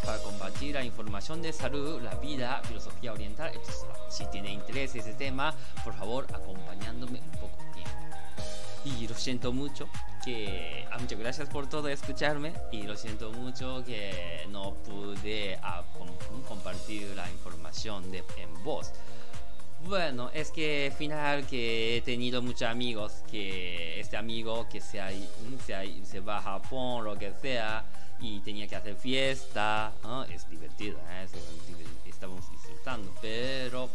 para 0.00 0.18
compartir 0.18 0.74
la 0.74 0.84
información 0.84 1.42
de 1.42 1.52
salud, 1.52 2.00
la 2.02 2.14
vida, 2.16 2.60
filosofía 2.64 3.12
oriental, 3.12 3.50
etc. 3.54 3.70
Si 4.08 4.26
tiene 4.26 4.52
interés 4.52 4.94
ese 4.94 5.14
tema, 5.14 5.54
por 5.84 5.94
favor, 5.94 6.26
acompañándome 6.34 7.20
un 7.20 7.40
poco 7.40 7.56
tiempo. 7.72 7.90
Y 8.84 9.08
lo 9.08 9.14
siento 9.14 9.52
mucho 9.52 9.88
que 10.24 10.84
ah, 10.90 10.98
muchas 10.98 11.18
gracias 11.18 11.48
por 11.48 11.68
todo 11.68 11.88
escucharme 11.88 12.52
y 12.72 12.82
lo 12.82 12.96
siento 12.96 13.32
mucho 13.32 13.84
que 13.84 14.46
no 14.50 14.74
pude 14.74 15.58
ah, 15.62 15.84
compartir 16.48 17.14
la 17.16 17.30
información 17.30 18.10
de, 18.10 18.24
en 18.38 18.64
voz. 18.64 18.92
Bueno, 19.84 20.30
es 20.32 20.50
que 20.50 20.92
final 20.96 21.46
que 21.46 21.98
he 21.98 22.00
tenido 22.00 22.42
muchos 22.42 22.62
amigos 22.62 23.22
que 23.30 24.00
este 24.00 24.16
amigo 24.16 24.68
que 24.68 24.80
se, 24.80 25.00
se, 25.64 26.04
se 26.04 26.20
va 26.20 26.38
a 26.38 26.42
Japón, 26.42 27.04
lo 27.04 27.16
que 27.16 27.32
sea, 27.40 27.84
y 28.20 28.40
tenía 28.40 28.66
que 28.66 28.76
hacer 28.76 28.96
fiesta, 28.96 29.92
es 30.32 30.48
divertido, 30.48 30.98
¿eh? 31.10 31.26
estamos 32.06 32.50
disfrutando, 32.50 33.12
pero 33.20 33.90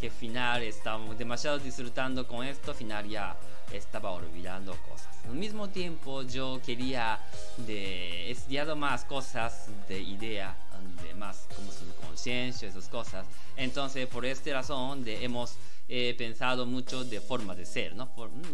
que 0.00 0.10
final 0.10 0.62
estamos 0.62 1.16
demasiado 1.16 1.58
disfrutando 1.58 2.26
con 2.26 2.44
esto, 2.44 2.74
final 2.74 3.08
ya 3.08 3.36
estaba 3.72 4.10
olvidando 4.10 4.76
cosas. 4.88 5.08
Al 5.24 5.34
mismo 5.34 5.68
tiempo 5.68 6.22
yo 6.22 6.60
quería 6.64 7.20
de 7.58 8.30
estudiar 8.30 8.74
más 8.74 9.04
cosas 9.04 9.68
de 9.88 10.00
idea, 10.00 10.56
de 11.04 11.14
más 11.14 11.46
como 11.54 11.70
conciencia, 12.06 12.68
esas 12.68 12.88
cosas. 12.88 13.26
Entonces 13.56 14.06
por 14.06 14.26
esta 14.26 14.52
razón 14.52 15.04
de, 15.04 15.24
hemos 15.24 15.54
eh, 15.88 16.14
pensado 16.18 16.66
mucho 16.66 17.04
de 17.04 17.20
forma 17.20 17.54
de 17.54 17.64
ser, 17.64 17.94
¿no? 17.94 18.10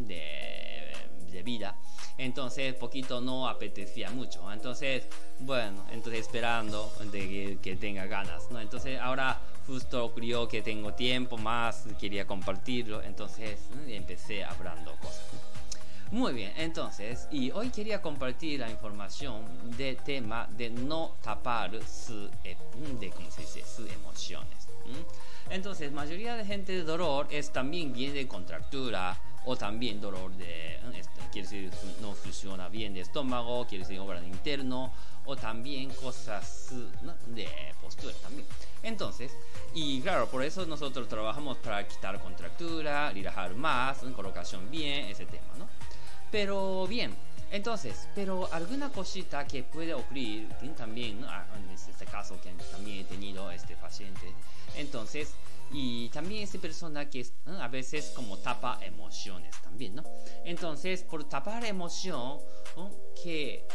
de, 0.07 0.68
vida 1.43 1.77
entonces 2.19 2.75
poquito 2.75 3.21
no 3.21 3.49
apetecía 3.49 4.11
mucho. 4.11 4.53
Entonces, 4.53 5.05
bueno, 5.39 5.85
entonces 5.93 6.23
esperando 6.23 6.93
de 7.13 7.59
que, 7.63 7.77
tenga 7.77 8.07
ganas, 8.07 8.51
¿no? 8.51 8.61
Entonces 8.61 8.99
ahora 9.01 9.41
justo 9.67 10.05
ocurrió 10.05 10.49
que 10.49 10.61
tengo 10.61 10.95
tiempo 10.95 11.39
más, 11.39 11.87
quería 11.99 12.27
compartirlo, 12.27 13.03
entonces 13.03 13.61
empecé 13.87 14.43
hablando 14.45 14.97
cosas. 14.97 15.23
Muy 16.11 16.33
bien, 16.33 16.53
entonces, 16.57 17.29
y 17.31 17.51
hoy 17.51 17.69
quería 17.69 18.01
compartir 18.01 18.61
la 18.61 18.71
información 18.71 19.45
del 19.77 19.97
tema 19.99 20.49
de 20.57 20.71
no 20.71 21.17
tapar 21.23 21.71
su, 21.87 22.31
e, 22.43 22.57
de, 22.99 23.11
¿cómo 23.11 23.31
se 23.31 23.43
dice? 23.43 23.63
sus 23.65 23.91
emociones. 23.91 24.69
Entonces, 25.51 25.93
mayoría 25.93 26.35
de 26.35 26.47
gente 26.47 26.73
de 26.73 26.83
dolor 26.83 27.27
es 27.31 27.53
también 27.53 27.93
bien 27.93 28.15
de 28.15 28.27
contractura 28.27 29.21
o 29.45 29.55
también 29.57 30.01
dolor 30.01 30.33
de 30.37 30.79
quiere 31.31 31.47
decir 31.47 31.71
no 32.01 32.15
funciona 32.15 32.69
bien 32.69 32.95
de 32.95 33.01
estómago, 33.01 33.67
quiere 33.67 33.85
decir 33.85 34.01
órgano 34.01 34.27
interno 34.27 34.93
o 35.25 35.37
también 35.37 35.91
cosas 35.91 36.73
de 37.27 37.49
postura 37.81 38.15
también. 38.23 38.47
Entonces, 38.83 39.33
y 39.75 40.01
claro, 40.01 40.29
por 40.29 40.43
eso 40.43 40.65
nosotros 40.67 41.07
trabajamos 41.09 41.59
para 41.59 41.87
quitar 41.87 42.19
contractura, 42.21 43.13
relajar 43.13 43.55
más, 43.55 43.99
colocación 44.17 44.71
bien, 44.71 45.07
ese 45.07 45.27
tema, 45.27 45.47
¿no? 45.59 45.69
Pero 46.31 46.87
bien, 46.87 47.15
entonces, 47.51 48.09
pero 48.15 48.53
alguna 48.53 48.91
cosita 48.91 49.47
que 49.47 49.63
puede 49.63 49.95
ocurrir 49.95 50.49
también, 50.77 51.25
ah, 51.27 51.47
en 51.57 51.71
este 51.71 52.05
caso 52.05 52.39
que 52.41 52.51
también 52.71 52.99
he 52.99 53.05
tenido 53.05 53.51
este 53.51 53.75
paciente, 53.77 54.35
entonces, 54.77 55.33
y 55.71 56.09
también 56.11 56.43
esta 56.43 56.59
persona 56.59 57.09
que 57.09 57.27
a 57.47 57.69
veces 57.69 58.13
como 58.15 58.39
tapa 58.39 58.79
emociones 58.83 59.55
también, 59.63 59.95
¿no? 59.95 60.03
Entonces, 60.45 61.03
por 61.03 61.25
tapar 61.25 61.65
emoción, 61.65 62.39
que 63.23 63.67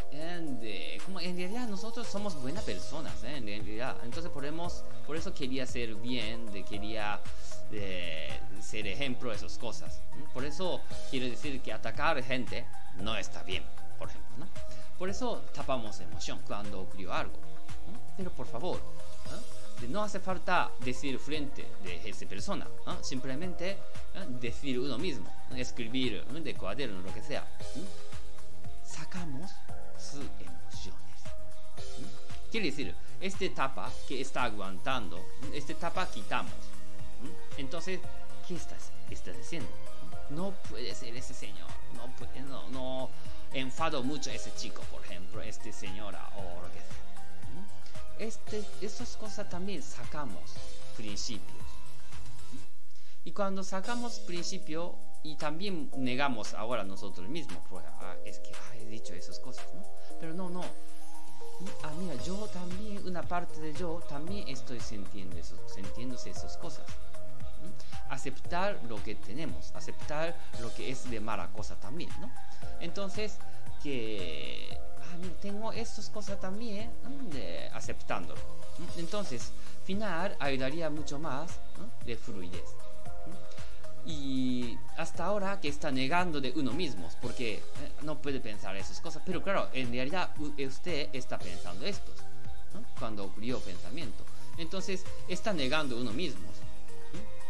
como 1.06 1.20
en 1.20 1.36
realidad 1.36 1.68
nosotros 1.68 2.08
somos 2.08 2.36
buenas 2.42 2.64
personas, 2.64 3.24
¿eh? 3.24 3.38
en 3.38 3.46
realidad. 3.46 3.98
Entonces, 4.04 4.32
podemos, 4.32 4.84
por 5.06 5.16
eso 5.18 5.34
quería 5.34 5.66
ser 5.66 5.96
bien, 5.96 6.52
de, 6.52 6.64
quería 6.64 7.22
ser 8.74 8.88
ejemplo 8.88 9.30
de 9.30 9.36
esas 9.36 9.60
cosas. 9.60 10.02
Por 10.34 10.44
eso 10.44 10.82
quiero 11.12 11.28
decir 11.28 11.62
que 11.62 11.72
atacar 11.72 12.24
gente 12.24 12.66
no 12.98 13.16
está 13.16 13.44
bien, 13.44 13.64
por 14.00 14.10
ejemplo, 14.10 14.38
¿no? 14.38 14.48
Por 14.98 15.10
eso 15.10 15.44
tapamos 15.54 16.00
emoción 16.00 16.42
cuando 16.48 16.82
ocurrió 16.82 17.14
algo. 17.14 17.38
Pero 18.18 18.32
por 18.32 18.48
favor, 18.48 18.82
no 19.90 20.02
hace 20.02 20.20
falta 20.20 20.72
decir 20.80 21.20
frente 21.20 21.68
de 21.84 22.10
esa 22.10 22.26
persona, 22.26 22.66
simplemente 23.04 23.78
decir 24.42 24.80
uno 24.80 24.98
mismo, 24.98 25.32
escribir 25.56 26.26
de 26.26 26.56
cuaderno, 26.56 27.00
lo 27.02 27.14
que 27.14 27.22
sea. 27.22 27.46
Sacamos 28.84 29.52
sus 30.00 30.26
emociones. 30.40 31.20
Quiere 32.50 32.68
decir, 32.68 32.96
esta 33.22 33.46
etapa 33.46 33.92
que 34.08 34.20
está 34.20 34.46
aguantando, 34.46 35.24
esta 35.54 35.74
etapa 35.74 36.10
quitamos. 36.10 36.54
Entonces, 37.58 38.00
¿qué 38.54 38.60
estás, 38.60 38.92
estás 39.10 39.38
diciendo? 39.38 39.70
No 40.30 40.52
puede 40.70 40.94
ser 40.94 41.16
ese 41.16 41.34
señor, 41.34 41.70
no, 41.96 42.16
puede, 42.16 42.42
no, 42.42 43.10
enfado 43.52 44.04
mucho 44.04 44.30
a 44.30 44.34
ese 44.34 44.54
chico, 44.56 44.82
por 44.92 45.04
ejemplo, 45.06 45.42
este 45.42 45.74
señora 45.74 46.30
o 46.38 46.62
lo 46.62 46.68
que 46.72 46.80
sea 46.80 46.94
este, 48.20 48.64
esas 48.82 49.18
cosas 49.18 49.50
también 49.50 49.82
sacamos 49.82 50.54
principios. 50.96 51.58
Y 53.26 53.32
cuando 53.32 53.64
sacamos 53.64 54.20
principio 54.20 54.96
y 55.24 55.36
también 55.36 55.90
negamos 55.98 56.54
ahora 56.54 56.84
nosotros 56.84 57.28
mismos, 57.30 57.58
pues, 57.70 57.84
ah, 57.88 58.16
es 58.26 58.40
que 58.40 58.52
he 58.78 58.86
dicho 58.86 59.14
esas 59.14 59.40
cosas. 59.40 59.66
Pero 60.20 60.34
no, 60.34 60.50
no. 60.50 60.64
Ah, 61.84 61.92
mira, 61.98 62.16
yo 62.24 62.36
también, 62.48 63.06
una 63.08 63.24
parte 63.24 63.60
de 63.62 63.74
yo 63.74 64.02
también 64.10 64.48
estoy 64.48 64.80
sintiendo 64.80 65.38
eso, 65.38 65.58
sintiéndose 65.74 66.30
esas 66.30 66.58
cosas. 66.58 66.83
Aceptar 68.24 68.80
lo 68.88 69.04
que 69.04 69.16
tenemos, 69.16 69.76
aceptar 69.76 70.34
lo 70.62 70.74
que 70.74 70.90
es 70.90 71.10
de 71.10 71.20
mala 71.20 71.52
cosa 71.52 71.76
también, 71.76 72.10
¿no? 72.22 72.32
Entonces, 72.80 73.38
que 73.84 74.80
tengo 75.42 75.74
estas 75.74 76.10
cosas 76.10 76.40
también, 76.40 76.90
aceptándolo. 77.74 78.40
Entonces, 78.96 79.52
final 79.84 80.38
ayudaría 80.40 80.90
mucho 80.90 81.20
más 81.20 81.60
de 82.06 82.16
fluidez. 82.16 82.64
Y 84.06 84.78
hasta 84.96 85.26
ahora 85.26 85.60
que 85.60 85.68
está 85.68 85.92
negando 85.92 86.40
de 86.40 86.54
uno 86.56 86.72
mismo, 86.72 87.10
porque 87.22 87.56
eh, 87.56 87.62
no 88.04 88.22
puede 88.22 88.40
pensar 88.40 88.74
esas 88.78 89.02
cosas, 89.02 89.22
pero 89.26 89.44
claro, 89.44 89.68
en 89.74 89.92
realidad 89.92 90.30
usted 90.66 91.10
está 91.12 91.38
pensando 91.38 91.86
esto 91.86 92.14
cuando 92.98 93.26
ocurrió 93.26 93.60
pensamiento. 93.60 94.24
Entonces, 94.58 95.04
está 95.28 95.52
negando 95.52 96.00
uno 96.00 96.14
mismo 96.14 96.54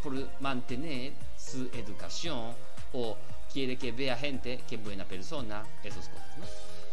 por 0.04 0.14
mantener 0.42 1.14
su 1.38 1.70
educación 1.74 2.54
o 2.92 3.18
quiere 3.52 3.78
que 3.78 3.92
vea 3.92 4.18
gente 4.18 4.62
que 4.68 4.78
buena 4.78 5.06
persona, 5.06 5.64
esas 5.84 6.10
cosas. 6.10 6.28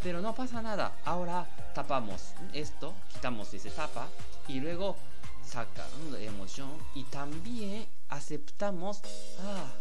Pero 0.03 0.21
no 0.21 0.35
pasa 0.35 0.63
nada. 0.63 0.93
Ahora 1.05 1.47
tapamos 1.75 2.33
esto, 2.53 2.95
quitamos 3.13 3.53
esa 3.53 3.71
tapa 3.71 4.09
y 4.49 4.61
luego 4.61 4.97
sacamos 5.45 6.13
la 6.13 6.21
emoción 6.21 6.71
y 6.95 7.05
también 7.05 7.87
aceptamos, 8.09 9.03
ah, 9.41 9.73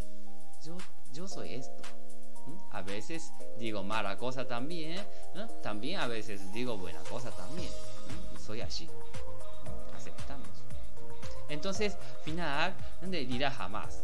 yo, 0.66 0.78
yo 1.14 1.28
soy 1.28 1.54
esto. 1.54 1.84
A 2.72 2.82
veces 2.82 3.32
digo 3.60 3.84
mala 3.84 4.18
cosa 4.18 4.48
también, 4.48 5.00
también 5.62 6.00
a 6.00 6.08
veces 6.08 6.52
digo 6.52 6.78
buena 6.78 7.02
cosa 7.04 7.30
también. 7.32 7.70
Soy 8.44 8.62
así. 8.62 8.90
Aceptamos. 9.96 10.49
Entonces, 11.50 11.98
final, 12.24 12.74
donde 13.02 13.26
dirá 13.26 13.52
jamás. 13.52 14.04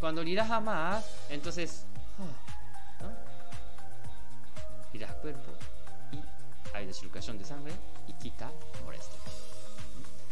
Cuando 0.00 0.22
dirá 0.22 0.46
jamás, 0.46 1.04
entonces 1.28 1.84
irá 4.92 5.08
cuerpo 5.14 5.52
y 6.12 6.18
hay 6.74 6.92
circulación 6.92 7.38
de 7.38 7.44
sangre 7.44 7.72
y 8.06 8.12
quita 8.14 8.50
molestia. 8.84 9.18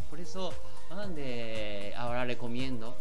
Por 0.09 0.21
eso 0.21 0.53
de, 1.15 1.93
ahora 1.97 2.25
recomiendo 2.25 2.97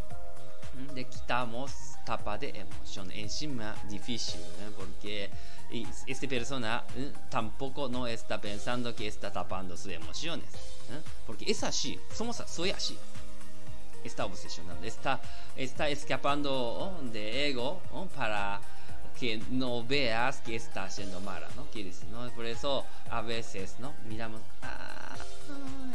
de 0.94 1.06
quitamos 1.06 1.95
tapa 2.06 2.38
de 2.38 2.50
emoción 2.50 3.12
encima 3.12 3.76
difícil 3.90 4.42
porque 4.78 5.30
esta 6.08 6.28
persona 6.28 6.84
tampoco 7.30 7.90
no 7.90 8.08
está 8.08 8.40
pensando 8.40 8.96
que 8.96 9.08
está 9.08 9.32
tapando 9.32 9.76
sus 9.76 9.92
emociones 9.92 10.48
porque 11.26 11.46
es 11.50 11.64
así 11.64 12.00
somos 12.14 12.38
soy 12.48 12.70
así 12.70 12.98
está 14.04 14.26
obsesionando 14.26 14.86
está 14.86 15.20
está 15.56 15.90
escapando 15.90 17.00
de 17.12 17.50
ego 17.50 17.82
para 18.16 18.62
que 19.20 19.38
no 19.50 19.84
veas 19.84 20.42
que 20.42 20.56
está 20.56 20.84
haciendo 20.84 21.20
mala, 21.22 21.48
¿no? 21.56 21.66
Quieres, 21.72 22.04
¿no? 22.12 22.30
Por 22.32 22.46
eso 22.46 22.86
a 23.10 23.22
veces, 23.22 23.76
¿no? 23.80 23.94
Miramos, 24.08 24.42
ah, 24.62 25.16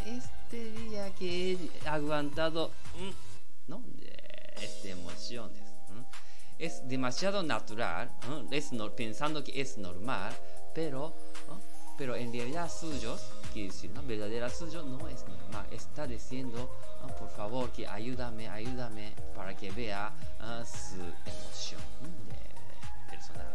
este 0.07 0.71
día 0.73 1.11
que 1.15 1.53
he 1.53 1.89
aguantado, 1.89 2.71
mm", 2.99 3.71
¿no? 3.71 3.83
Este 4.61 4.91
emociones, 4.91 5.63
Es 6.61 6.87
demasiado 6.87 7.43
natural, 7.43 8.11
Es 8.51 8.71
pensando 8.95 9.43
que 9.43 9.63
es 9.63 9.79
normal, 9.79 10.31
pero, 10.75 11.17
pero 11.97 12.15
en 12.15 12.31
realidad 12.31 12.71
suyos 12.71 13.33
quiere 13.55 13.69
decir, 13.69 13.91
¿no? 13.93 14.03
Verdadera 14.03 14.51
suyo 14.51 14.83
no 14.83 15.09
es 15.09 15.27
normal. 15.27 15.67
Está 15.71 16.07
diciendo, 16.07 16.71
por 17.19 17.31
favor, 17.31 17.71
que 17.71 17.87
ayúdame, 17.87 18.47
ayúdame 18.47 19.15
para 19.35 19.57
que 19.57 19.71
vea 19.71 20.13
ah, 20.39 20.63
su 20.65 21.01
emoción 21.01 21.81
personal. 23.09 23.47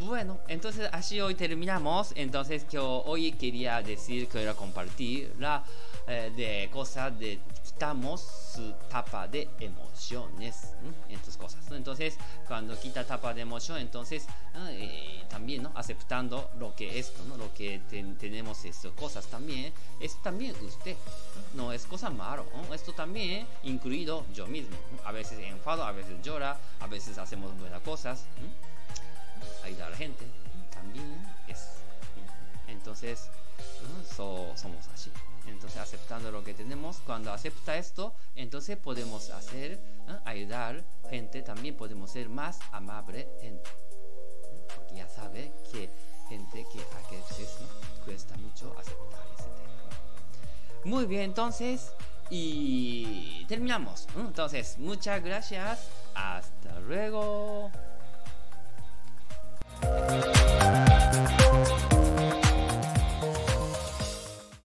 Bueno, 0.00 0.38
entonces 0.48 0.88
así 0.92 1.20
hoy 1.20 1.34
terminamos. 1.34 2.12
Entonces 2.16 2.64
que 2.64 2.78
hoy 2.78 3.32
quería 3.32 3.82
decir, 3.82 4.28
quería 4.28 4.54
compartir 4.54 5.34
la 5.38 5.64
eh, 6.08 6.32
de 6.36 6.70
cosas 6.70 7.18
de 7.18 7.40
quitamos 7.64 8.20
su 8.54 8.72
tapa 8.88 9.28
de 9.28 9.50
emociones 9.60 10.72
en 11.08 11.18
tus 11.20 11.36
cosas. 11.36 11.60
Entonces, 11.70 12.16
cuando 12.48 12.78
quita 12.78 13.04
tapa 13.04 13.34
de 13.34 13.42
emoción, 13.42 13.78
entonces 13.78 14.26
eh, 14.70 15.24
también 15.28 15.64
¿no? 15.64 15.72
aceptando 15.74 16.50
lo 16.58 16.74
que 16.74 16.98
es, 16.98 17.12
¿no? 17.28 17.36
lo 17.36 17.52
que 17.52 17.82
tenemos 18.18 18.64
estas 18.64 18.92
cosas 18.92 19.26
también, 19.26 19.74
es 20.00 20.16
también 20.22 20.54
usted. 20.64 20.96
No 21.54 21.72
es 21.72 21.84
cosa 21.86 22.08
malo, 22.08 22.46
esto 22.72 22.92
también 22.92 23.46
incluido 23.64 24.24
yo 24.32 24.46
mismo. 24.46 24.76
A 25.04 25.12
veces 25.12 25.38
enfado, 25.40 25.84
a 25.84 25.92
veces 25.92 26.22
llora, 26.22 26.56
a 26.80 26.86
veces 26.86 27.18
hacemos 27.18 27.58
buenas 27.58 27.82
cosas, 27.82 28.24
Entonces, 32.96 33.28
somos 34.16 34.88
así 34.94 35.10
entonces 35.46 35.80
aceptando 35.80 36.32
lo 36.32 36.42
que 36.42 36.54
tenemos, 36.54 36.98
cuando 37.06 37.32
acepta 37.32 37.76
esto, 37.76 38.14
entonces 38.34 38.76
podemos 38.76 39.30
hacer, 39.30 39.80
ayudar 40.24 40.84
gente, 41.08 41.42
también 41.42 41.76
podemos 41.76 42.10
ser 42.10 42.28
más 42.28 42.58
amable. 42.72 43.28
Porque 44.74 44.96
ya 44.96 45.08
sabe 45.08 45.52
que 45.70 45.88
gente 46.28 46.66
que 46.72 46.80
a 46.80 47.10
veces 47.10 47.58
cuesta 48.04 48.36
mucho 48.38 48.74
aceptar 48.78 49.24
ese 49.34 49.44
tema. 49.44 50.84
Muy 50.84 51.06
bien, 51.06 51.22
entonces, 51.22 51.92
y 52.28 53.44
terminamos. 53.46 54.08
Entonces, 54.16 54.78
muchas 54.78 55.22
gracias. 55.22 55.88
Hasta 56.14 56.80
luego. 56.80 57.70